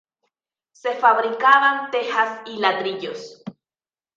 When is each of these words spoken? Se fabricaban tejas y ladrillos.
Se 0.71 0.95
fabricaban 0.95 1.91
tejas 1.91 2.41
y 2.47 2.57
ladrillos. 2.57 3.43